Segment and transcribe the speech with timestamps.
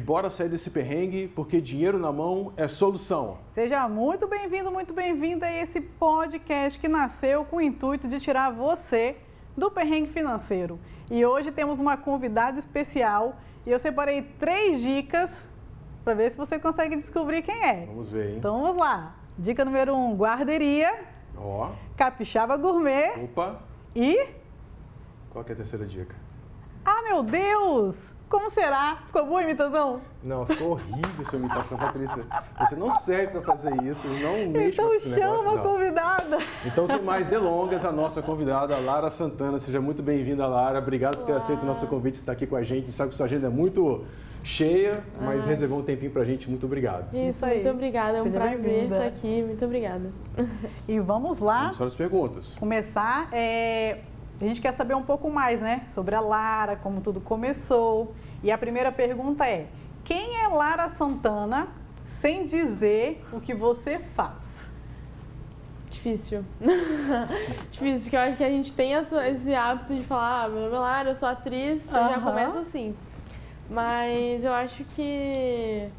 [0.00, 3.36] e bora sair desse perrengue porque dinheiro na mão é solução.
[3.52, 8.50] Seja muito bem-vindo, muito bem-vinda a esse podcast que nasceu com o intuito de tirar
[8.50, 9.18] você
[9.54, 10.80] do perrengue financeiro.
[11.10, 13.36] E hoje temos uma convidada especial
[13.66, 15.28] e eu separei três dicas
[16.02, 17.84] para ver se você consegue descobrir quem é.
[17.84, 18.36] Vamos ver, hein?
[18.38, 19.16] Então vamos lá.
[19.36, 20.98] Dica número um, guarderia.
[21.36, 21.72] Ó.
[21.94, 23.22] Capixaba gourmet.
[23.22, 23.60] Opa.
[23.94, 24.28] E?
[25.28, 26.16] Qual é a terceira dica?
[26.86, 28.09] Ah, meu Deus!
[28.30, 28.98] Como será?
[29.06, 30.00] Ficou boa a imitação?
[30.22, 32.24] Não, ficou horrível sua imitação, Patrícia.
[32.60, 35.34] Você não serve para fazer isso, não mexe então com esse negócio.
[35.34, 36.38] Então chama a convidada.
[36.64, 39.58] Então, sem mais delongas, a nossa convidada, Lara Santana.
[39.58, 40.78] Seja muito bem-vinda, Lara.
[40.78, 42.82] Obrigado por ter aceito o nosso convite, estar aqui com a gente.
[42.82, 44.04] A gente sabe que sua agenda é muito
[44.44, 45.50] cheia, mas Ai.
[45.50, 46.48] reservou um tempinho pra gente.
[46.48, 47.12] Muito obrigado.
[47.12, 48.18] Isso, muito obrigada.
[48.18, 49.42] É um Seja prazer estar aqui.
[49.42, 50.12] Muito obrigada.
[50.86, 51.62] E vamos lá.
[51.62, 52.54] Vamos para as perguntas.
[52.54, 53.28] Começar.
[53.32, 53.98] É...
[54.40, 55.82] A gente quer saber um pouco mais, né?
[55.94, 58.14] Sobre a Lara, como tudo começou.
[58.42, 59.66] E a primeira pergunta é:
[60.02, 61.68] quem é Lara Santana
[62.06, 64.38] sem dizer o que você faz?
[65.90, 66.44] Difícil.
[67.70, 70.62] Difícil, porque eu acho que a gente tem essa, esse hábito de falar, ah, meu
[70.62, 72.96] nome é Lara, eu sou atriz, eu já começo assim.
[73.68, 75.90] Mas eu acho que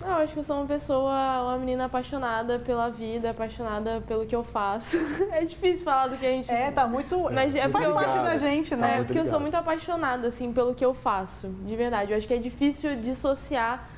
[0.00, 4.34] eu acho que eu sou uma pessoa, uma menina apaixonada pela vida, apaixonada pelo que
[4.34, 4.96] eu faço.
[5.32, 6.50] é difícil falar do que a gente.
[6.50, 7.28] É, tá muito.
[7.32, 8.88] Mas é porque parte da gente, né?
[8.88, 11.48] Tá é porque eu sou muito apaixonada, assim, pelo que eu faço.
[11.48, 12.12] De verdade.
[12.12, 13.88] Eu acho que é difícil dissociar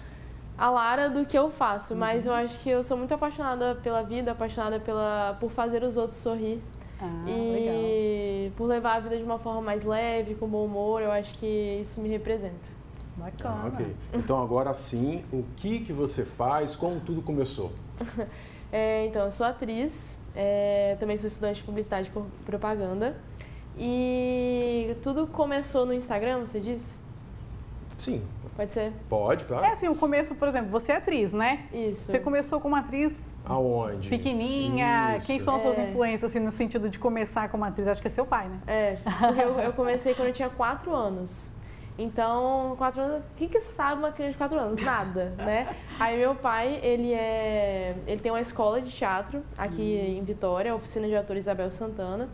[0.57, 1.95] a Lara do que eu faço.
[1.95, 2.01] Uhum.
[2.01, 5.97] Mas eu acho que eu sou muito apaixonada pela vida, apaixonada pela, por fazer os
[5.97, 6.63] outros sorrir.
[7.03, 8.57] Ah, e legal.
[8.57, 11.79] por levar a vida de uma forma mais leve, com bom humor, eu acho que
[11.81, 12.80] isso me representa.
[13.21, 13.63] Bacana.
[13.65, 13.97] Ah, ok.
[14.15, 16.75] Então agora sim, o que, que você faz?
[16.75, 17.73] Como tudo começou?
[18.73, 23.17] é, então, eu sou atriz, é, também sou estudante de publicidade e propaganda.
[23.79, 26.99] E tudo começou no Instagram, você disse?
[27.97, 28.23] Sim.
[28.57, 28.93] Pode ser?
[29.09, 29.65] Pode, claro.
[29.65, 31.67] É assim, o começo, por exemplo, você é atriz, né?
[31.73, 32.11] Isso.
[32.11, 33.13] Você começou como atriz
[33.45, 34.09] Aonde?
[34.09, 35.17] Pequenininha.
[35.17, 35.27] Isso.
[35.27, 35.89] Quem são é.
[35.89, 37.89] influências, assim, no sentido de começar como atriz?
[37.89, 38.61] Acho que é seu pai, né?
[38.67, 41.51] É, porque eu, eu comecei quando eu tinha quatro anos.
[42.01, 44.83] Então, quatro anos, o que, que sabe uma criança de quatro anos?
[44.83, 45.77] Nada, né?
[45.99, 47.95] Aí meu pai, ele é.
[48.07, 50.19] Ele tem uma escola de teatro aqui hum.
[50.19, 52.27] em Vitória, a oficina de ator Isabel Santana.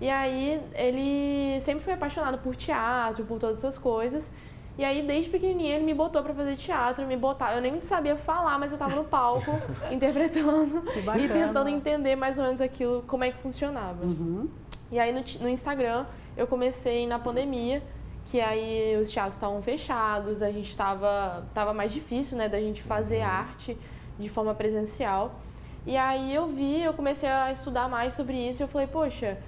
[0.00, 4.32] E aí ele sempre foi apaixonado por teatro, por todas essas coisas.
[4.78, 7.54] E aí, desde pequenininha, ele me botou para fazer teatro, me botar.
[7.54, 9.50] Eu nem sabia falar, mas eu tava no palco,
[9.90, 10.84] interpretando
[11.18, 14.04] e tentando entender mais ou menos aquilo, como é que funcionava.
[14.04, 14.48] Uhum.
[14.92, 17.82] E aí, no, no Instagram, eu comecei na pandemia
[18.24, 22.82] que aí os teatros estavam fechados, a gente estava tava mais difícil, né, da gente
[22.82, 23.26] fazer uhum.
[23.26, 23.76] arte
[24.18, 25.40] de forma presencial.
[25.86, 29.38] E aí eu vi, eu comecei a estudar mais sobre isso e eu falei, poxa,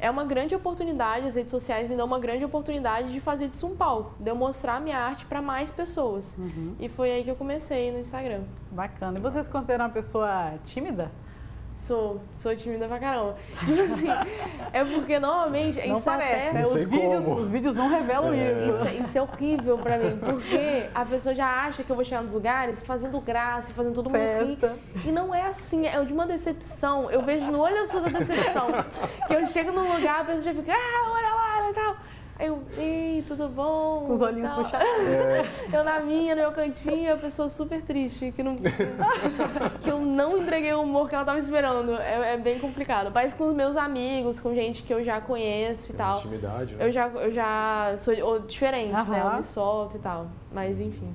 [0.00, 3.66] é uma grande oportunidade, as redes sociais me dão uma grande oportunidade de fazer disso
[3.66, 6.36] um palco, de eu mostrar minha arte para mais pessoas.
[6.38, 6.74] Uhum.
[6.78, 8.42] E foi aí que eu comecei no Instagram.
[8.70, 9.18] Bacana.
[9.18, 11.10] E você se considera uma pessoa tímida?
[11.88, 13.34] Sou, sou tímida pra caramba.
[13.64, 14.08] Tipo assim,
[14.74, 15.78] é porque normalmente.
[15.88, 16.52] Não isso parece, até...
[16.52, 16.62] né?
[16.62, 18.36] Os vídeos, os vídeos não revelam é.
[18.36, 18.52] isso.
[18.68, 22.04] Isso, é, isso é horrível pra mim, porque a pessoa já acha que eu vou
[22.04, 24.76] chegar nos lugares fazendo graça, fazendo todo mundo Festa.
[24.94, 25.08] rir.
[25.08, 27.10] E não é assim, é de uma decepção.
[27.10, 28.66] Eu vejo no olho das pessoas a decepção.
[29.26, 31.96] que eu chego num lugar, a pessoa já fica, ah, olha lá e tal.
[32.38, 34.04] Eu, ei, tudo bom?
[34.06, 34.88] Com os olhinhos puxados.
[34.88, 35.44] É.
[35.76, 38.54] Eu na minha, no meu cantinho, a pessoa super triste, que, não,
[39.82, 41.96] que eu não entreguei o humor que ela tava esperando.
[41.96, 43.10] É, é, bem complicado.
[43.12, 46.18] Mas com os meus amigos, com gente que eu já conheço e Tem tal.
[46.18, 46.86] Intimidade, né?
[46.86, 49.10] Eu já, eu já sou diferente, Aham.
[49.10, 49.22] né?
[49.24, 50.28] Eu me solto e tal.
[50.52, 51.12] Mas enfim.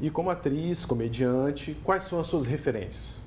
[0.00, 3.20] E como atriz, comediante, quais são as suas referências?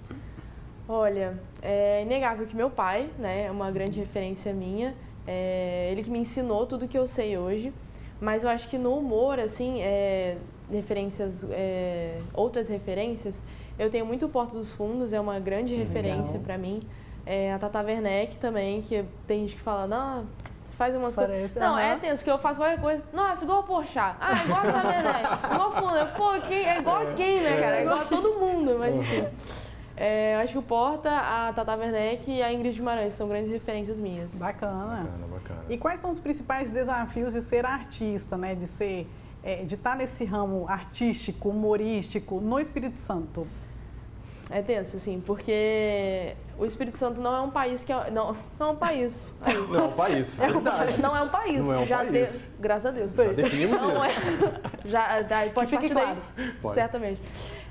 [0.87, 4.95] Olha, é inegável que meu pai, né, é uma grande referência minha.
[5.27, 7.73] É, ele que me ensinou tudo que eu sei hoje.
[8.19, 10.37] Mas eu acho que no humor, assim, é,
[10.71, 13.43] referências, é, outras referências,
[13.77, 16.79] eu tenho muito o Porto dos Fundos, é uma grande referência para mim.
[17.25, 20.25] É, a Tata Werneck também, que tem gente que fala, não,
[20.63, 21.53] você faz umas coisas.
[21.55, 23.03] Não, é tenso, que eu faço qualquer coisa.
[23.11, 24.15] Nossa, igual o Porchat.
[24.21, 25.45] Ah, igual a Tata Werneck.
[25.53, 26.15] igual Fundo.
[26.15, 27.77] Pô, quem, é igual a quem, né, cara?
[27.77, 29.25] É igual a todo mundo, mas enfim.
[29.95, 33.99] É, acho que o Porta, a Tata Werneck e a Ingrid Guimarães são grandes referências
[33.99, 34.39] minhas.
[34.39, 35.03] Bacana.
[35.03, 35.65] Bacana, bacana.
[35.69, 38.55] E quais são os principais desafios de ser artista, né?
[38.55, 39.07] De ser,
[39.43, 43.47] é, de estar nesse ramo artístico, humorístico no Espírito Santo?
[44.49, 48.67] É tenso, assim, porque o Espírito Santo não é um país que é, não, não
[48.67, 49.31] é um país.
[49.41, 49.55] Aí.
[49.55, 51.01] Não é um país, é verdade.
[51.01, 51.65] Não é um país.
[51.65, 52.51] Não é um já país.
[52.55, 53.13] De, graças a Deus.
[53.13, 54.45] Já definimos não isso.
[54.85, 56.21] É, já, daí pode Fique partir claro.
[56.35, 56.75] daí, Pode.
[56.75, 57.21] certamente.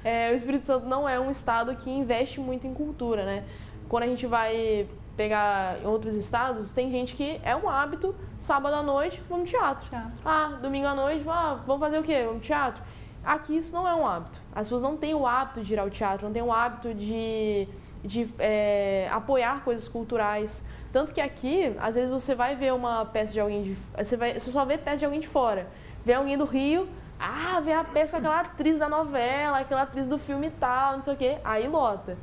[0.05, 3.45] É, o Espírito Santo não é um estado que investe muito em cultura, né?
[3.89, 8.75] Quando a gente vai pegar em outros estados, tem gente que é um hábito, sábado
[8.75, 9.89] à noite, vamos no teatro.
[9.89, 10.11] Teatro.
[10.25, 12.23] Ah, domingo à noite, ah, vamos fazer o quê?
[12.25, 12.83] Vamos no teatro.
[13.25, 14.41] Aqui isso não é um hábito.
[14.53, 17.69] As pessoas não têm o hábito de ir ao teatro, não têm o hábito de,
[18.03, 20.65] de é, apoiar coisas culturais.
[20.93, 23.77] Tanto que aqui, às vezes você vai ver uma peça de alguém de.
[23.97, 25.69] Você, vai, você só vê peça de alguém de fora.
[26.05, 26.89] Vê alguém do Rio,
[27.19, 30.95] ah, vê a peça com aquela atriz da novela, aquela atriz do filme e tal,
[30.95, 31.39] não sei o quê.
[31.45, 32.19] Aí lota.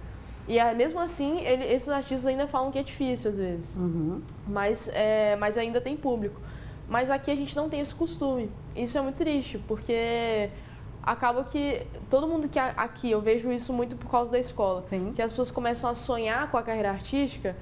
[0.47, 3.75] E mesmo assim, ele, esses artistas ainda falam que é difícil às vezes.
[3.75, 4.21] Uhum.
[4.47, 6.41] Mas, é, mas ainda tem público.
[6.87, 8.51] Mas aqui a gente não tem esse costume.
[8.75, 10.49] Isso é muito triste, porque
[11.01, 15.13] acaba que todo mundo que aqui, eu vejo isso muito por causa da escola, Sim.
[15.15, 17.55] que as pessoas começam a sonhar com a carreira artística,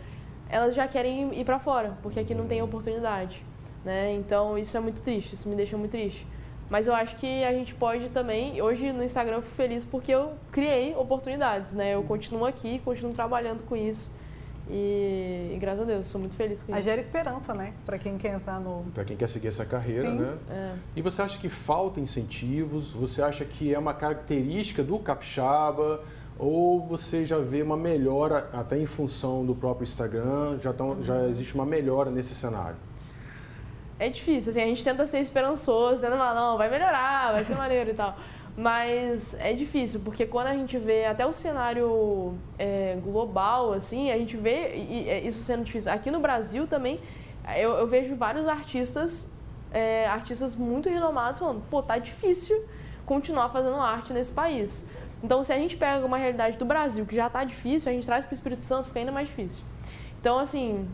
[0.50, 3.44] elas já querem ir para fora, porque aqui não tem oportunidade,
[3.84, 4.13] né?
[4.13, 6.25] Então isso é muito triste, isso me deixa muito triste.
[6.69, 10.12] Mas eu acho que a gente pode também, hoje no Instagram eu fico feliz porque
[10.12, 11.95] eu criei oportunidades, né?
[11.95, 14.12] Eu continuo aqui, continuo trabalhando com isso.
[14.69, 16.90] E, e, graças a Deus, sou muito feliz com a isso.
[16.90, 17.74] gera esperança, né?
[17.86, 18.86] Para quem quer entrar no.
[18.94, 20.18] Para quem quer seguir essa carreira, Sim.
[20.18, 20.38] né?
[20.50, 20.74] É.
[20.96, 22.92] E você acha que falta incentivos?
[22.92, 26.02] Você acha que é uma característica do capixaba?
[26.40, 31.28] Ou você já vê uma melhora, até em função do próprio Instagram, já, tão, já
[31.28, 32.75] existe uma melhora nesse cenário?
[34.00, 37.56] É difícil, assim, a gente tenta ser esperançoso, tenta falar, não, vai melhorar, vai ser
[37.56, 38.16] maneiro e tal.
[38.57, 44.18] Mas é difícil, porque quando a gente vê até o cenário é, global, assim, a
[44.18, 44.74] gente vê
[45.07, 45.92] é, isso sendo difícil.
[45.92, 47.00] Aqui no Brasil também,
[47.56, 49.30] eu, eu vejo vários artistas,
[49.71, 52.65] é, artistas muito renomados falando, pô, tá difícil
[53.06, 54.88] continuar fazendo arte nesse país.
[55.24, 58.07] Então, se a gente pega uma realidade do Brasil que já tá difícil, a gente
[58.07, 59.63] traz para o Espírito Santo, fica ainda mais difícil.
[60.19, 60.88] Então, assim,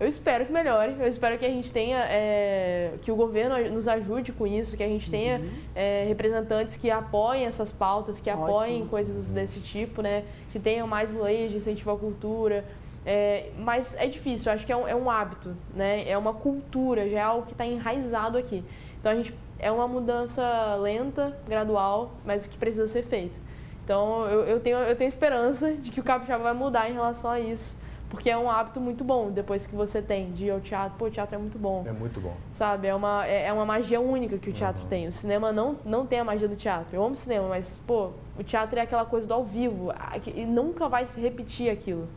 [0.00, 3.88] eu espero que melhore, eu espero que a gente tenha, é, que o governo nos
[3.88, 5.50] ajude com isso, que a gente tenha uhum.
[5.74, 8.90] é, representantes que apoiem essas pautas, que apoiem Ótimo.
[8.90, 10.24] coisas desse tipo, né?
[10.52, 12.64] Que tenham mais leis de incentivo à cultura.
[13.04, 16.08] É, mas é difícil, eu acho que é um, é um, hábito, né?
[16.08, 18.62] É uma cultura, já é algo que está enraizado aqui.
[19.00, 23.40] Então a gente é uma mudança lenta, gradual, mas que precisa ser feita.
[23.82, 27.30] Então eu, eu, tenho, eu tenho esperança de que o capixaba vai mudar em relação
[27.30, 27.77] a isso.
[28.10, 30.96] Porque é um hábito muito bom depois que você tem de ir ao teatro.
[30.96, 31.84] Pô, o teatro é muito bom.
[31.86, 32.34] É muito bom.
[32.50, 32.88] Sabe?
[32.88, 34.88] É uma, é, é uma magia única que o teatro uhum.
[34.88, 35.06] tem.
[35.08, 36.96] O cinema não, não tem a magia do teatro.
[36.96, 39.92] Eu amo cinema, mas, pô, o teatro é aquela coisa do ao vivo.
[40.34, 42.08] E nunca vai se repetir aquilo.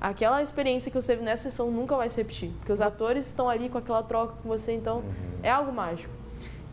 [0.00, 2.50] Aquela experiência que você teve nessa sessão nunca vai se repetir.
[2.58, 5.12] Porque os atores estão ali com aquela troca com você, então uhum.
[5.42, 6.23] é algo mágico.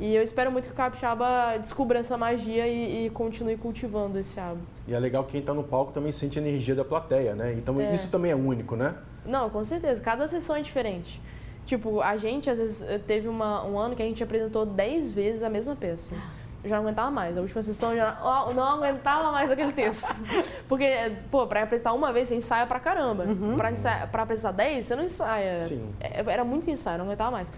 [0.01, 4.39] E eu espero muito que o capixaba descubra essa magia e, e continue cultivando esse
[4.39, 4.65] hábito.
[4.87, 7.53] E é legal que quem está no palco também sente a energia da plateia, né?
[7.53, 7.93] Então é.
[7.93, 8.95] isso também é único, né?
[9.23, 10.01] Não, com certeza.
[10.01, 11.21] Cada sessão é diferente.
[11.67, 15.11] Tipo, a gente, às vezes, eh, teve uma, um ano que a gente apresentou 10
[15.11, 16.15] vezes a mesma peça.
[16.63, 17.37] Eu já não aguentava mais.
[17.37, 20.15] A última sessão eu já oh, não aguentava mais aquele texto.
[20.67, 20.89] Porque,
[21.29, 23.25] pô, pra apresentar uma vez, você ensaia pra caramba.
[23.25, 23.55] Uhum.
[23.55, 25.61] Pra, ensaia, pra apresentar 10, você não ensaia.
[25.61, 25.93] Sim.
[25.99, 27.53] É, era muito ensaio, não aguentava mais.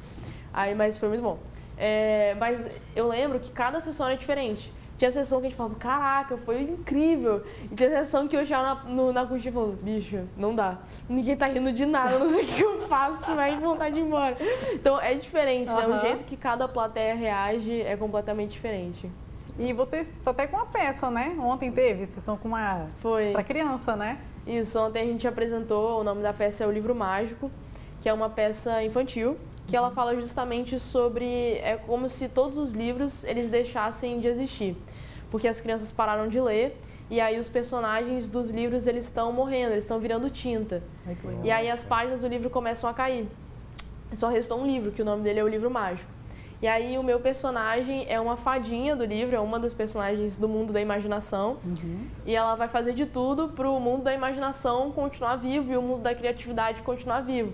[0.53, 1.39] Aí, mas foi muito bom.
[1.77, 4.71] É, mas eu lembro que cada sessão era diferente.
[4.97, 7.43] Tinha sessão que a gente falava, caraca, foi incrível.
[7.71, 10.77] E tinha sessão que eu chegava na, no, na coxinha e falava, bicho, não dá.
[11.09, 14.03] Ninguém tá rindo de nada, não sei o que eu faço, vai vontade de ir
[14.03, 14.37] embora.
[14.73, 15.77] Então é diferente, uhum.
[15.77, 15.87] né?
[15.87, 19.09] O jeito que cada plateia reage é completamente diferente.
[19.57, 21.35] E vocês estão até com uma peça, né?
[21.39, 22.87] Ontem teve, sessão com uma.
[22.97, 23.31] Foi.
[23.31, 24.19] Pra criança, né?
[24.45, 27.49] Isso, ontem a gente apresentou, o nome da peça é O Livro Mágico,
[28.01, 32.74] que é uma peça infantil que ela fala justamente sobre é como se todos os
[32.74, 34.75] livros eles deixassem de existir,
[35.32, 36.77] porque as crianças pararam de ler
[37.10, 40.82] e aí os personagens dos livros eles estão morrendo, eles estão virando tinta.
[41.05, 43.27] Ai, e aí as páginas do livro começam a cair.
[44.13, 46.10] Só restou um livro, que o nome dele é o livro mágico.
[46.62, 50.48] E aí o meu personagem é uma fadinha do livro, é uma das personagens do
[50.48, 51.58] mundo da imaginação.
[51.65, 52.08] Uhum.
[52.25, 55.82] E ela vai fazer de tudo para o mundo da imaginação continuar vivo e o
[55.82, 57.51] mundo da criatividade continuar vivo.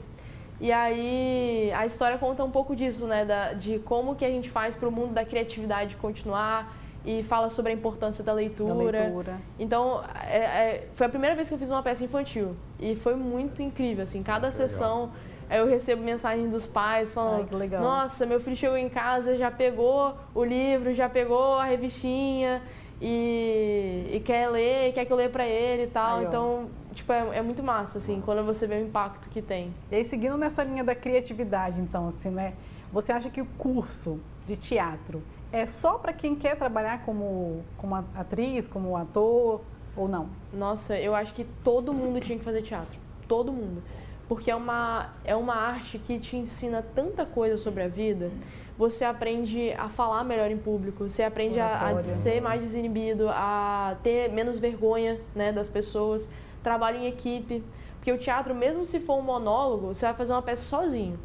[0.60, 3.25] E aí a história conta um pouco disso, né?
[3.25, 6.75] Da, de como que a gente faz para o mundo da criatividade continuar
[7.06, 8.74] e fala sobre a importância da leitura.
[8.74, 9.38] Da leitura.
[9.58, 13.16] Então, é, é, foi a primeira vez que eu fiz uma peça infantil e foi
[13.16, 15.12] muito incrível, assim, cada sessão
[15.50, 20.16] eu recebo mensagem dos pais falando, Ai, nossa, meu filho chegou em casa, já pegou
[20.36, 22.62] o livro, já pegou a revistinha
[23.01, 26.20] e, e quer ler, quer que eu leia para ele e tal.
[26.20, 28.25] Ai, então, tipo, é, é, muito massa, assim, Nossa.
[28.25, 29.74] quando você vê o impacto que tem.
[29.91, 32.53] E aí, seguindo nessa linha da criatividade, então, assim, né?
[32.91, 37.96] Você acha que o curso de teatro é só para quem quer trabalhar como, como
[37.96, 39.62] atriz, como ator,
[39.96, 40.29] ou não?
[40.53, 43.00] Nossa, eu acho que todo mundo tinha que fazer teatro.
[43.27, 43.84] Todo mundo.
[44.27, 48.32] Porque é uma, é uma arte que te ensina tanta coisa sobre a vida.
[48.77, 53.98] Você aprende a falar melhor em público, você aprende a, a ser mais desinibido, a
[54.01, 56.29] ter menos vergonha né, das pessoas
[56.63, 57.63] trabalho em equipe.
[57.96, 61.20] Porque o teatro, mesmo se for um monólogo, você vai fazer uma peça sozinho.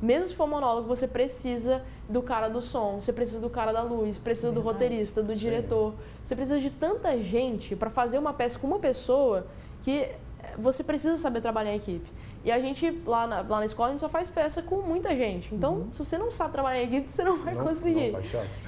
[0.00, 3.82] Mesmo se for monólogo, você precisa do cara do som, você precisa do cara da
[3.82, 5.94] luz, precisa do roteirista, do diretor.
[6.24, 9.46] Você precisa de tanta gente para fazer uma peça com uma pessoa
[9.82, 10.08] que
[10.56, 12.08] você precisa saber trabalhar em equipe.
[12.44, 15.14] E a gente, lá na, lá na escola, a gente só faz peça com muita
[15.16, 15.54] gente.
[15.54, 15.92] Então, uhum.
[15.92, 18.12] se você não sabe trabalhar em equipe, você não vai não, conseguir.
[18.12, 18.20] Não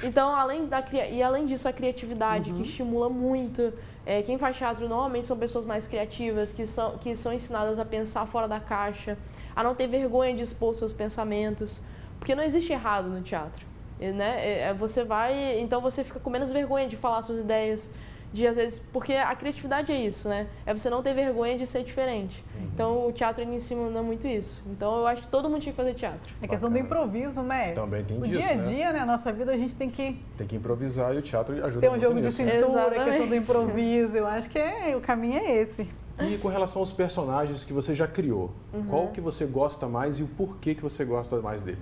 [0.03, 2.57] então, além da, e além disso, a criatividade, uhum.
[2.57, 3.73] que estimula muito.
[4.05, 7.85] É, quem faz teatro normalmente são pessoas mais criativas, que são, que são ensinadas a
[7.85, 9.17] pensar fora da caixa,
[9.55, 11.81] a não ter vergonha de expor seus pensamentos.
[12.19, 13.67] Porque não existe errado no teatro.
[13.99, 14.47] Né?
[14.47, 17.91] É, é, você vai, então você fica com menos vergonha de falar suas ideias,
[18.33, 20.47] de às vezes, porque a criatividade é isso, né?
[20.65, 22.45] É você não ter vergonha de ser diferente.
[22.55, 22.69] Uhum.
[22.73, 24.63] Então o teatro ele ensina muito isso.
[24.71, 26.33] Então eu acho que todo mundo tinha que fazer teatro.
[26.41, 27.73] É questão do improviso, né?
[27.73, 28.93] Também tem o disso, dia a dia, né?
[28.93, 28.99] né?
[29.01, 31.91] A nossa vida a gente tem que tem que improvisar e o teatro ajuda Tem
[31.91, 32.61] um jogo nisso, de né?
[32.61, 32.99] cintura, né?
[32.99, 34.17] a questão do improviso.
[34.17, 35.89] Eu acho que é, o caminho é esse.
[36.21, 38.85] E com relação aos personagens que você já criou, uhum.
[38.85, 41.79] qual que você gosta mais e o porquê que você gosta mais dele?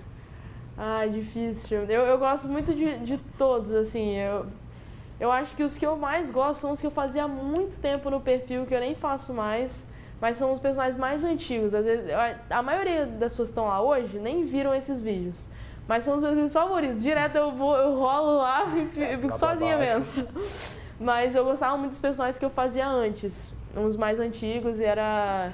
[0.77, 1.79] Ah, difícil.
[1.79, 4.15] Eu, eu gosto muito de, de todos, assim.
[4.15, 4.45] Eu,
[5.19, 7.79] eu acho que os que eu mais gosto são os que eu fazia há muito
[7.79, 9.87] tempo no perfil, que eu nem faço mais,
[10.21, 11.75] mas são os personagens mais antigos.
[11.75, 12.05] Às vezes,
[12.49, 15.49] a maioria das pessoas que estão lá hoje nem viram esses vídeos.
[15.87, 17.01] Mas são os meus vídeos favoritos.
[17.01, 20.05] Direto eu vou, eu rolo lá e fico sozinha mesmo.
[20.99, 23.53] Mas eu gostava muito dos personagens que eu fazia antes.
[23.75, 25.51] Uns mais antigos e era.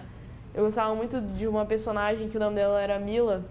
[0.54, 3.46] Eu gostava muito de uma personagem que o nome dela era Mila,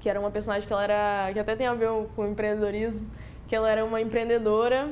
[0.00, 1.32] que era uma personagem que ela era.
[1.32, 3.06] que até tem a ver com empreendedorismo,
[3.48, 4.90] que ela era uma empreendedora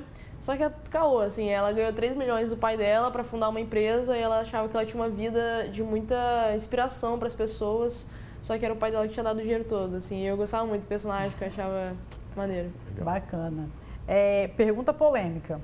[0.49, 3.61] só que a caô, assim, ela ganhou 3 milhões do pai dela para fundar uma
[3.61, 8.07] empresa e ela achava que ela tinha uma vida de muita inspiração para as pessoas.
[8.41, 10.23] Só que era o pai dela que tinha dado o dinheiro todo, assim.
[10.23, 11.95] E eu gostava muito do personagem, que eu achava
[12.35, 12.73] maneiro.
[12.89, 13.05] Legal.
[13.05, 13.69] Bacana.
[14.07, 15.61] É, pergunta polêmica.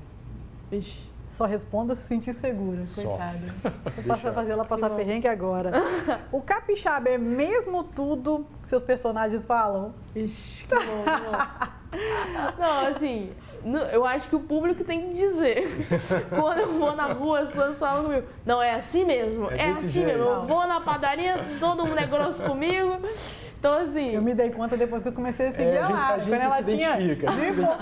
[0.71, 1.01] Vixe.
[1.31, 3.09] Só responda se sentir segura, Só.
[3.09, 3.55] coitada.
[4.05, 5.73] Vou fazer ela passar perrengue agora.
[6.31, 9.95] O capixaba é mesmo tudo que seus personagens falam?
[10.15, 12.59] Ixi, que bom, que bom.
[12.59, 13.33] Não, assim,
[13.93, 15.87] eu acho que o público tem que dizer.
[16.31, 18.27] Quando eu vou na rua, as pessoas falam comigo.
[18.45, 19.51] Não, é assim mesmo.
[19.51, 20.07] É, é assim jeito.
[20.07, 20.23] mesmo.
[20.23, 22.99] Eu vou na padaria, todo mundo é grosso comigo.
[23.65, 24.11] Então, assim.
[24.11, 26.23] Eu me dei conta depois que eu comecei a seguir é, a, a Lara.
[26.23, 27.17] Quando ela tinha mil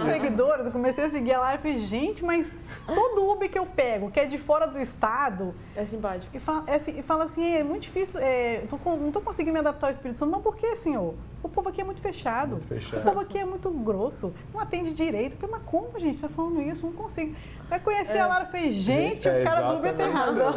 [0.05, 2.49] seguidores, eu comecei a seguir a Lara e falei, gente, mas
[2.87, 5.53] todo Uber que eu pego, que é de fora do estado.
[5.75, 6.37] É simpático.
[6.37, 9.59] E fala, é, e fala assim, é muito difícil, é, tô, não estou conseguindo me
[9.59, 11.15] adaptar ao Espírito Santo, mas por que, senhor?
[11.43, 12.53] O povo aqui é muito fechado.
[12.53, 13.01] Muito fechado.
[13.01, 15.33] O povo aqui é muito grosso, não atende direito.
[15.33, 16.87] Eu falei, mas como, gente, tá falando isso?
[16.87, 17.35] Não consigo.
[17.69, 18.21] Vai conhecer é.
[18.21, 20.53] a Lara e falei, gente, gente o cara do Uber tem razão.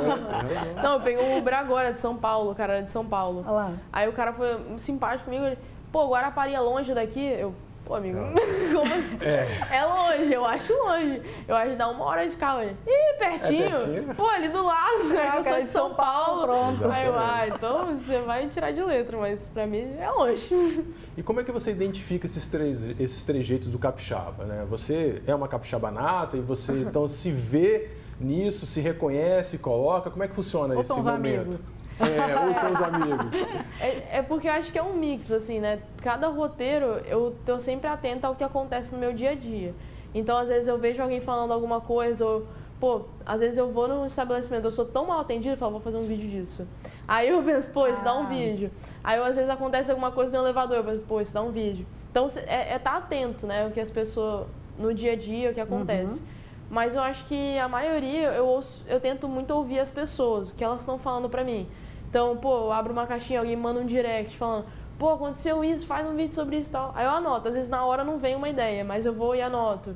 [0.84, 3.44] Não, eu peguei um Uber agora de São Paulo, o cara era de São Paulo.
[3.48, 3.74] Olha lá.
[3.91, 5.57] Aí o cara foi simpático comigo, ele,
[5.91, 7.25] pô, Guarapari é longe daqui?
[7.25, 7.53] Eu,
[7.86, 8.17] Pô, amigo,
[8.74, 9.19] como assim?
[9.22, 9.77] É.
[9.77, 9.86] é.
[9.86, 11.22] longe, eu acho longe.
[11.48, 12.63] Eu acho que dá uma hora de carro.
[12.63, 13.63] Ih, pertinho.
[13.63, 14.15] É pertinho.
[14.15, 15.34] Pô, ali do lado, né?
[15.38, 16.48] Eu sou de São, São Paulo.
[16.48, 16.77] Paulo.
[16.77, 16.91] Pronto.
[16.91, 20.84] Aí eu, ah, então você vai tirar de letra, mas pra mim é longe.
[21.15, 24.65] E como é que você identifica esses três, esses três jeitos do capixaba, né?
[24.67, 30.10] Você é uma capixaba nata e você então se vê nisso, se reconhece, coloca.
[30.10, 31.10] Como é que funciona Ou esse momento?
[31.10, 31.75] Amigos.
[31.99, 33.33] É, ou seus amigos.
[33.79, 35.79] É, é, porque eu acho que é um mix, assim, né?
[36.01, 39.73] Cada roteiro eu tô sempre atenta ao que acontece no meu dia a dia.
[40.13, 42.47] Então, às vezes, eu vejo alguém falando alguma coisa, ou,
[42.79, 45.81] pô, às vezes eu vou num estabelecimento, eu sou tão mal atendido, eu falo, vou
[45.81, 46.67] fazer um vídeo disso.
[47.07, 48.05] Aí eu penso, pô, isso ah.
[48.05, 48.29] dá um ah.
[48.29, 48.71] vídeo.
[49.03, 51.85] Aí, às vezes, acontece alguma coisa no elevador, eu penso, pô, isso dá um vídeo.
[52.11, 53.67] Então, é, é estar tá atento, né?
[53.67, 54.47] O que as pessoas,
[54.77, 56.21] no dia a dia, o que acontece.
[56.21, 56.27] Uhum.
[56.69, 60.55] Mas eu acho que a maioria, eu, ouço, eu tento muito ouvir as pessoas, o
[60.55, 61.67] que elas estão falando pra mim.
[62.15, 64.65] Então, pô, eu abro uma caixinha, alguém manda um direct falando,
[64.98, 66.93] pô, aconteceu isso, faz um vídeo sobre isso e tal.
[66.95, 67.50] Aí eu anoto.
[67.50, 69.93] Às vezes na hora não vem uma ideia, mas eu vou e anoto.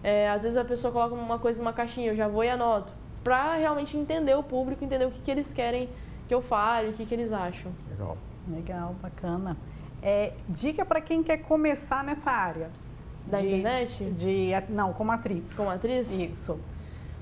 [0.00, 2.92] É, às vezes a pessoa coloca uma coisa numa caixinha, eu já vou e anoto.
[3.24, 5.88] Pra realmente entender o público, entender o que, que eles querem
[6.28, 7.72] que eu fale, o que, que eles acham.
[7.90, 8.16] Legal.
[8.48, 9.56] Legal, bacana.
[10.00, 12.70] É, dica para quem quer começar nessa área.
[13.26, 14.04] Da de, internet?
[14.12, 15.52] De, não, como atriz.
[15.54, 16.12] Como atriz?
[16.12, 16.60] Isso.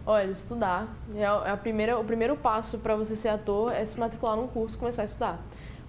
[0.06, 0.88] Olha, estudar.
[1.14, 4.76] É, a primeira, o primeiro passo para você ser ator é se matricular num curso
[4.76, 5.38] e começar a estudar.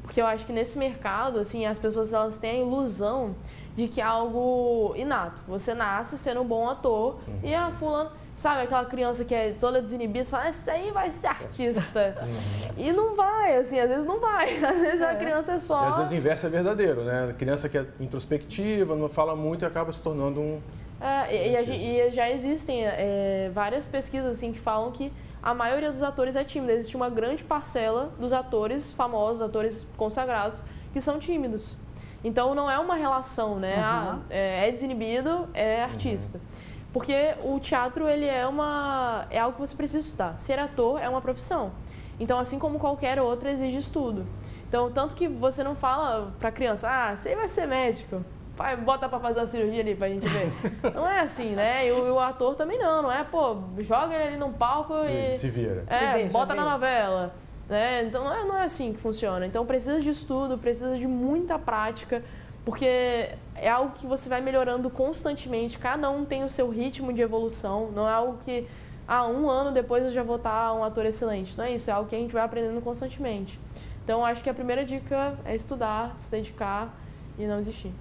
[0.01, 3.35] Porque eu acho que nesse mercado, assim, as pessoas elas têm a ilusão
[3.75, 5.41] de que é algo inato.
[5.47, 7.39] Você nasce sendo um bom ator uhum.
[7.43, 11.11] e a fulano, sabe, aquela criança que é toda desinibida, você fala, esse aí vai
[11.11, 12.15] ser artista.
[12.21, 12.73] Uhum.
[12.77, 14.55] E não vai, assim, às vezes não vai.
[14.63, 15.09] Às vezes é.
[15.09, 15.85] a criança é só.
[15.85, 17.29] E às vezes o inverso é verdadeiro, né?
[17.31, 20.61] A criança que é introspectiva, não fala muito e acaba se tornando um
[20.99, 25.11] é, e, e, e, já existem é, várias pesquisas assim, que falam que
[25.41, 26.73] a maioria dos atores é tímida.
[26.73, 31.77] Existe uma grande parcela dos atores famosos, atores consagrados, que são tímidos.
[32.23, 33.75] Então não é uma relação, né?
[33.75, 33.83] Uhum.
[33.83, 36.39] Ah, é, é, desinibido, é artista.
[36.39, 36.65] Uhum.
[36.93, 40.37] Porque o teatro ele é uma é algo que você precisa estudar.
[40.37, 41.73] Ser ator é uma profissão.
[42.19, 44.25] Então assim como qualquer outra exige estudo.
[44.67, 48.25] Então, tanto que você não fala pra criança, ah, você vai ser médico.
[48.55, 50.49] Pai, bota pra fazer a cirurgia ali pra gente ver.
[50.93, 51.87] não é assim, né?
[51.87, 55.37] E o, o, ator também não, não é, pô, joga ele ali num palco e.
[55.37, 55.83] Se vira.
[55.87, 57.33] É, deixa, bota na novela.
[57.67, 58.03] Né?
[58.03, 59.45] Então não é, não é assim que funciona.
[59.45, 62.23] Então precisa de estudo, precisa de muita prática,
[62.63, 65.77] porque é algo que você vai melhorando constantemente.
[65.77, 67.91] Cada um tem o seu ritmo de evolução.
[67.91, 68.65] Não é algo que,
[69.05, 71.57] ah, um ano depois eu já vou estar um ator excelente.
[71.57, 73.59] Não é isso, é algo que a gente vai aprendendo constantemente.
[74.05, 76.95] Então acho que a primeira dica é estudar, se dedicar
[77.37, 77.91] e não desistir.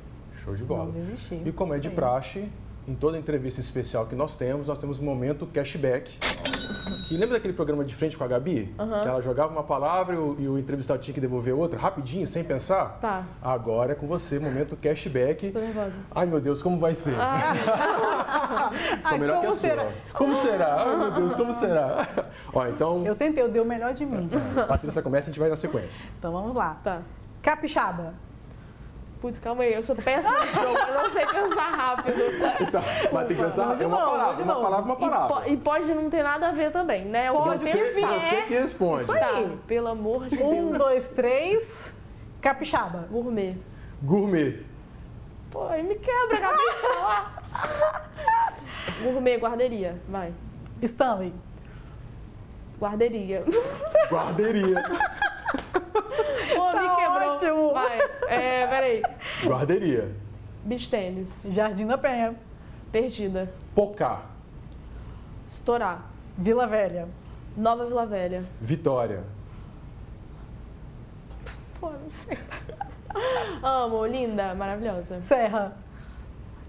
[0.45, 0.93] Show de bola.
[1.45, 2.51] E como é de praxe,
[2.87, 6.19] em toda entrevista especial que nós temos, nós temos um momento cashback.
[7.09, 8.75] Que lembra daquele programa de frente com a Gabi?
[8.79, 9.03] Uhum.
[9.03, 12.27] Que ela jogava uma palavra e o, e o, entrevistado tinha que devolver outra, rapidinho,
[12.27, 12.99] sem pensar?
[12.99, 13.27] Tá.
[13.43, 15.51] Agora é com você, momento cashback.
[15.51, 16.01] Tô nervosa.
[16.11, 17.15] Ai, meu Deus, como vai ser?
[17.19, 18.71] Ah.
[19.03, 19.83] Ficou melhor que a será?
[19.83, 19.93] sua.
[20.15, 20.83] Como será?
[20.83, 22.09] Ai, meu Deus, como será?
[22.53, 23.05] Ó, então...
[23.05, 24.29] Eu tentei, eu dei o melhor de mim.
[24.67, 26.07] Patrícia começa, a gente vai na sequência.
[26.19, 26.81] Então vamos lá.
[26.83, 27.03] Tá.
[27.43, 28.15] Capixaba.
[29.25, 32.15] Putz, calma aí, eu sou péssima de jogo, eu não sei pensar rápido.
[32.61, 35.49] Então, mas tem que pensar é uma palavra, uma palavra, uma palavra.
[35.49, 37.33] E, pode não ter nada a ver também, né?
[37.33, 39.07] O pode ser você que responde.
[39.07, 40.47] Tá, pelo amor de Deus.
[40.47, 41.67] Um, dois, três,
[42.43, 43.09] capixaba.
[43.11, 43.57] Gourmet.
[44.03, 44.61] Gourmet.
[45.51, 47.43] Pô, aí me quebra, acabei de falar.
[49.05, 50.35] Gourmet, guarderia, vai.
[50.83, 51.33] Stanley.
[52.79, 53.43] Guarderia.
[54.11, 54.85] Guarderia.
[56.55, 57.24] Pô, tá me quebrou.
[57.35, 57.73] Ótimo.
[57.73, 57.99] Vai.
[58.29, 59.03] É, peraí.
[59.43, 60.11] Guarderia.
[60.65, 61.47] Beach tênis.
[61.51, 62.35] Jardim da Penha.
[62.91, 63.53] Perdida.
[63.75, 64.23] Pocá.
[65.47, 66.03] Estourar.
[66.39, 67.09] Vila Velha.
[67.57, 68.45] Nova Vila Velha.
[68.61, 69.23] Vitória.
[71.81, 72.39] Pô, não sei.
[73.63, 75.21] Amo, linda, maravilhosa.
[75.23, 75.77] Serra.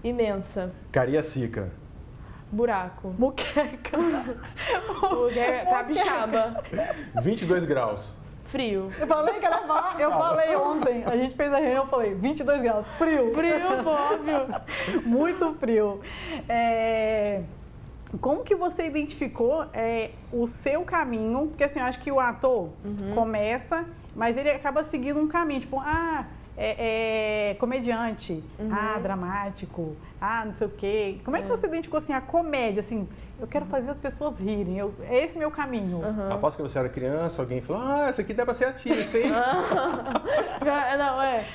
[0.04, 0.72] Imensa.
[0.92, 1.70] Cariacica.
[2.52, 3.14] Buraco.
[3.18, 3.98] Muqueca.
[5.02, 5.70] Muqueca.
[5.70, 6.62] Capixaba.
[7.22, 8.18] 22 graus.
[8.46, 8.90] Frio.
[8.98, 12.14] Eu falei que ela falar, eu falei ontem, a gente fez a reunião, eu falei
[12.14, 13.34] 22 graus, frio.
[13.34, 15.02] Frio, óbvio.
[15.04, 16.00] Muito frio.
[16.48, 17.42] É...
[18.20, 21.48] Como que você identificou é, o seu caminho?
[21.48, 23.12] Porque assim, eu acho que o ator uhum.
[23.14, 26.24] começa, mas ele acaba seguindo um caminho, tipo, ah,
[26.56, 28.70] é, é comediante, uhum.
[28.72, 31.18] ah, dramático, ah, não sei o quê.
[31.24, 31.48] Como é que é.
[31.48, 33.06] você identificou assim a comédia, assim,
[33.38, 35.98] eu quero fazer as pessoas rirem, eu, é esse meu caminho.
[35.98, 36.32] Uhum.
[36.32, 39.30] Após que você era criança, alguém falou, ah, essa aqui deve ser artista, hein?
[40.98, 41.46] não, é.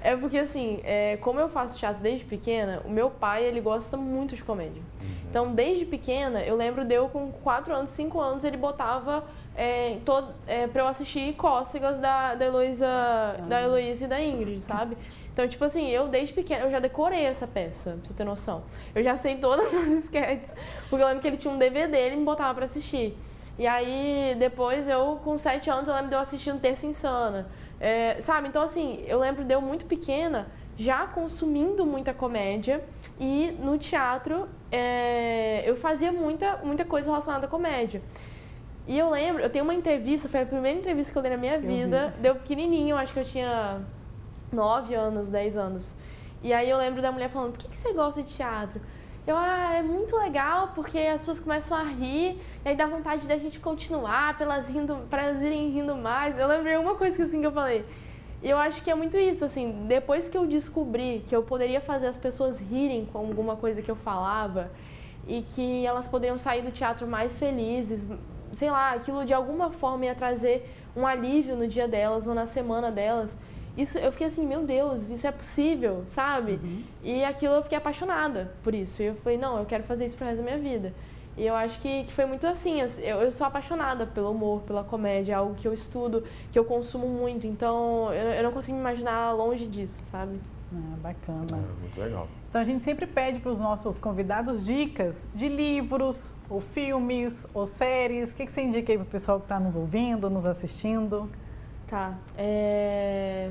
[0.00, 3.96] É porque assim, é, como eu faço teatro desde pequena, o meu pai, ele gosta
[3.96, 4.80] muito de comédia.
[5.00, 5.08] Uhum.
[5.28, 9.24] Então, desde pequena, eu lembro de eu com 4 anos, 5 anos, ele botava
[9.58, 9.98] é,
[10.46, 12.86] é, pra eu assistir cócegas da, da Heloísa,
[13.48, 14.96] da Heloísa e da Ingrid, sabe?
[15.32, 18.62] Então, tipo assim, eu desde pequena, eu já decorei essa peça, pra você ter noção.
[18.94, 20.54] Eu já sei todas as sketches,
[20.88, 23.18] porque eu lembro que ele tinha um DVD e ele me botava pra assistir.
[23.58, 27.48] E aí, depois, eu, com sete anos, eu lembro de eu assistindo Terça Insana.
[27.80, 28.46] É, sabe?
[28.46, 32.84] Então, assim, eu lembro de eu muito pequena, já consumindo muita comédia.
[33.18, 38.00] E no teatro, é, eu fazia muita, muita coisa relacionada à comédia.
[38.88, 41.36] E eu lembro, eu tenho uma entrevista, foi a primeira entrevista que eu dei na
[41.36, 42.14] minha vida.
[42.22, 43.82] Deu pequenininho, acho que eu tinha
[44.50, 45.94] 9 anos, 10 anos.
[46.42, 48.80] E aí eu lembro da mulher falando: por que, que você gosta de teatro?
[49.26, 53.28] Eu, ah, é muito legal porque as pessoas começam a rir e aí dá vontade
[53.28, 56.38] da gente continuar para elas, rindo, pra elas irem rindo mais.
[56.38, 57.84] Eu lembrei uma coisa que, assim, que eu falei.
[58.42, 61.82] E eu acho que é muito isso, assim, depois que eu descobri que eu poderia
[61.82, 64.70] fazer as pessoas rirem com alguma coisa que eu falava
[65.26, 68.08] e que elas poderiam sair do teatro mais felizes,
[68.52, 72.46] sei lá, aquilo de alguma forma ia trazer um alívio no dia delas ou na
[72.46, 73.38] semana delas
[73.78, 76.58] isso, eu fiquei assim, meu Deus, isso é possível, sabe?
[76.60, 76.82] Uhum.
[77.00, 79.00] E aquilo eu fiquei apaixonada por isso.
[79.00, 80.92] E eu falei, não, eu quero fazer isso pro resto da minha vida.
[81.36, 84.82] E eu acho que, que foi muito assim, eu, eu, sou apaixonada pelo humor, pela
[84.82, 87.46] comédia, é algo que eu estudo, que eu consumo muito.
[87.46, 90.40] Então, eu, eu não consigo me imaginar longe disso, sabe?
[90.74, 91.46] Ah, bacana.
[91.56, 92.26] É, muito legal.
[92.48, 97.66] Então a gente sempre pede para os nossos convidados dicas de livros, ou filmes, ou
[97.66, 98.32] séries.
[98.32, 101.30] O que, que você indica aí para o pessoal que está nos ouvindo, nos assistindo?
[101.86, 102.14] Tá.
[102.36, 103.50] É...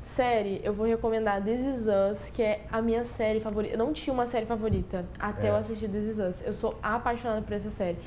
[0.00, 3.74] Série, eu vou recomendar This Is Us, que é a minha série favorita.
[3.74, 5.50] Eu não tinha uma série favorita até é.
[5.50, 6.36] eu assistir This Is Us.
[6.44, 7.98] Eu sou apaixonada por essa série.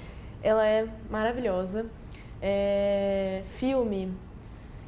[0.42, 1.86] Ela é maravilhosa.
[2.42, 3.44] É...
[3.58, 4.14] Filme,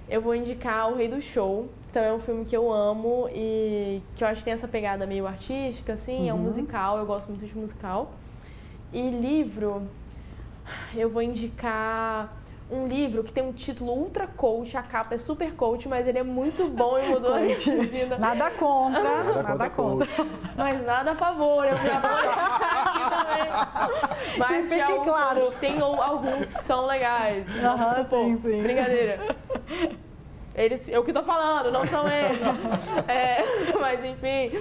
[0.07, 4.01] eu vou indicar O Rei do Show, também é um filme que eu amo e
[4.15, 6.29] que eu acho que tem essa pegada meio artística, assim, uhum.
[6.29, 6.43] é um uhum.
[6.43, 8.11] musical, eu gosto muito de musical.
[8.91, 9.87] E livro,
[10.95, 12.33] eu vou indicar
[12.71, 16.17] um livro que tem um título ultra coach, a capa é super coach, mas ele
[16.17, 18.17] é muito bom e mudou a minha vida.
[18.17, 20.07] Nada contra, nada, nada contra.
[20.55, 22.31] Mas nada a favor, eu já vou
[22.89, 24.37] aqui também.
[24.39, 25.53] Mas que fique claro.
[25.59, 27.45] Tem alguns que são legais.
[27.63, 28.63] Aham, sim, sim.
[28.63, 29.19] Brincadeira.
[30.55, 32.39] Eles, eu que tô falando, não são eles.
[33.07, 33.43] é,
[33.79, 34.51] mas enfim,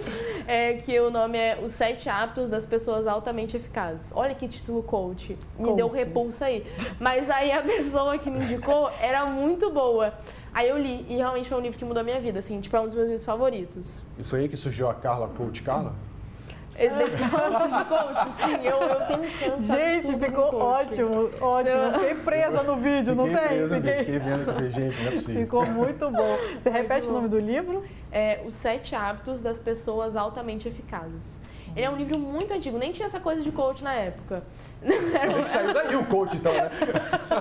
[0.46, 4.10] é que o nome é Os Sete Hábitos das Pessoas Altamente Eficazes.
[4.14, 5.36] Olha que título coach.
[5.58, 5.76] Me coach.
[5.76, 6.66] deu repulsa aí.
[6.98, 10.14] Mas aí a pessoa que me indicou era muito boa.
[10.54, 12.76] Aí eu li e realmente foi um livro que mudou a minha vida, assim, tipo,
[12.76, 14.02] é um dos meus livros favoritos.
[14.18, 15.94] E foi aí que surgiu a Carla Coach Carla?
[16.72, 21.68] Desse ranço de coach, sim, eu, eu tenho um Gente, ficou ótimo, ótimo.
[21.68, 21.98] Eu...
[21.98, 23.36] Fiquei presa no vídeo, não tem?
[23.36, 23.98] Presa, fiquei...
[23.98, 25.42] fiquei vendo que gente, não é possível.
[25.42, 26.38] Ficou muito bom.
[26.58, 27.84] Você repete o nome do livro?
[28.10, 31.40] É Os Sete Hábitos das Pessoas Altamente Eficazes.
[31.74, 34.42] Ele é um livro muito antigo, nem tinha essa coisa de coach na época.
[34.82, 35.46] Era um...
[35.46, 36.70] Saiu daí o coach, então, né?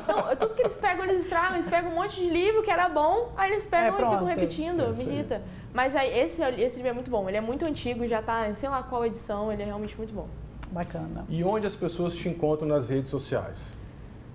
[0.08, 2.88] Não, tudo que eles pegam, eles estragam, eles pegam um monte de livro que era
[2.88, 5.42] bom, aí eles pegam é, e ficam repetindo, é me irrita.
[5.74, 8.54] Mas aí, esse, esse livro é muito bom, ele é muito antigo, já tá em
[8.54, 10.28] sei lá qual edição, ele é realmente muito bom.
[10.72, 11.26] Bacana.
[11.30, 13.72] E onde as pessoas te encontram nas redes sociais?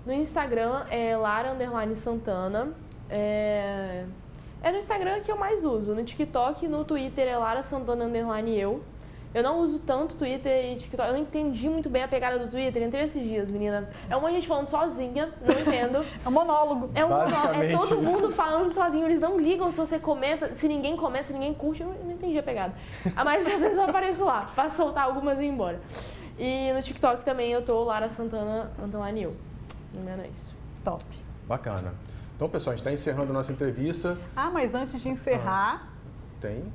[0.05, 2.73] No Instagram é Lara Underline Santana.
[3.09, 4.05] É...
[4.61, 5.93] é no Instagram que eu mais uso.
[5.93, 8.83] No TikTok e no Twitter é Lara Santana Underline Eu.
[9.33, 11.07] Eu não uso tanto Twitter e TikTok.
[11.09, 12.81] Eu não entendi muito bem a pegada do Twitter.
[12.81, 13.89] Entrei esses dias, menina.
[14.09, 16.05] É uma gente falando sozinha, não entendo.
[16.25, 16.89] é um monólogo.
[16.95, 17.61] É um monólogo.
[17.63, 19.05] É todo mundo falando sozinho.
[19.05, 21.83] Eles não ligam se você comenta, se ninguém comenta, se ninguém curte.
[21.83, 22.73] Eu não entendi a pegada.
[23.15, 25.79] Ah, mas às vezes eu apareço lá, pra soltar algumas e ir embora.
[26.39, 29.35] E no TikTok também eu tô Lara Santana Underline Eu.
[29.93, 30.55] Não é isso.
[30.83, 31.03] Top.
[31.47, 31.93] Bacana.
[32.35, 34.17] Então, pessoal, a gente está encerrando a nossa entrevista.
[34.35, 35.81] Ah, mas antes de encerrar.
[35.83, 35.87] Ah,
[36.39, 36.71] tem?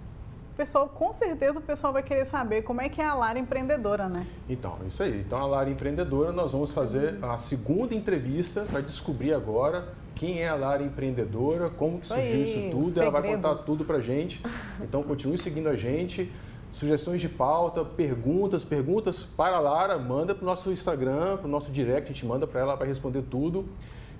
[0.52, 3.38] O pessoal, com certeza, o pessoal vai querer saber como é que é a Lara
[3.38, 4.26] empreendedora, né?
[4.48, 5.20] Então, isso aí.
[5.20, 10.48] Então, a Lara empreendedora, nós vamos fazer a segunda entrevista para descobrir agora quem é
[10.48, 12.88] a Lara empreendedora, como que surgiu aí, isso tudo.
[12.88, 12.96] Segredos.
[12.98, 14.42] Ela vai contar tudo para gente.
[14.82, 16.30] Então, continue seguindo a gente.
[16.70, 21.50] Sugestões de pauta, perguntas, perguntas para a Lara, manda para o nosso Instagram, para o
[21.50, 23.66] nosso direct, a gente manda para ela, vai responder tudo.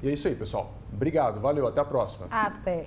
[0.03, 0.73] E é isso aí, pessoal.
[0.93, 2.27] Obrigado, valeu, até a próxima.
[2.31, 2.85] Até.